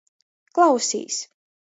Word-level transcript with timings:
Klausīs! 0.59 1.19